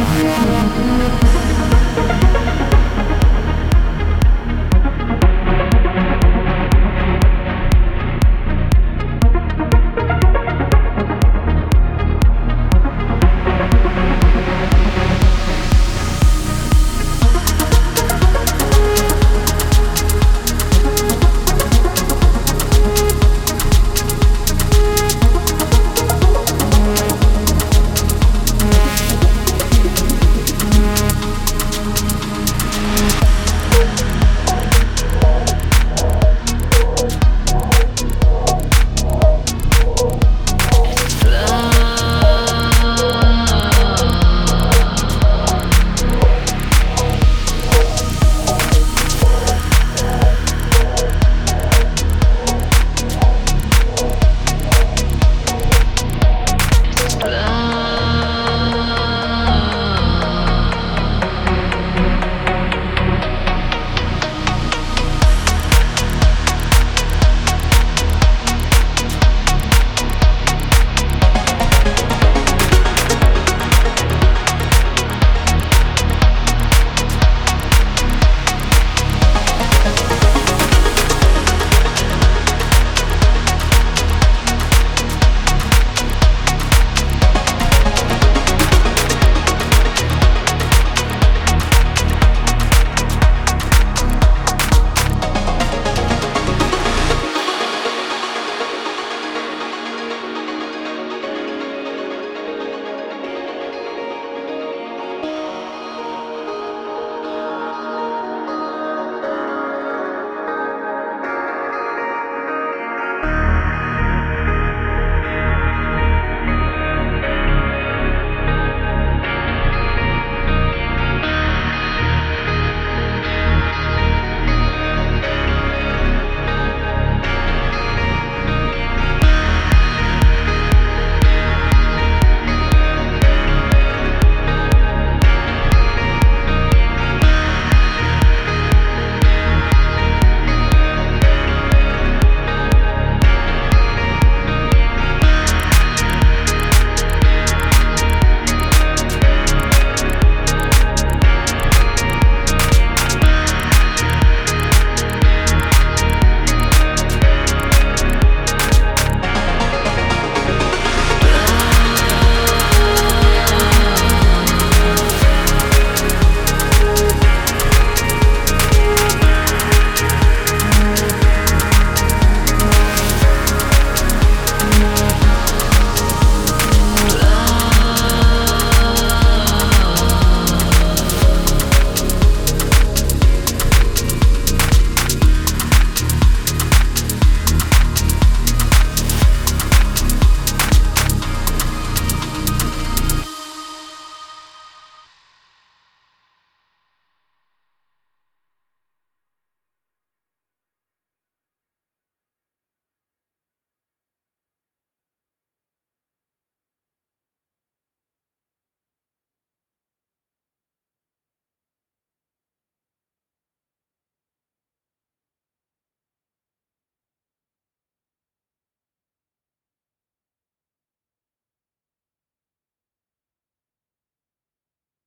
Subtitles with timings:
[0.00, 0.49] Música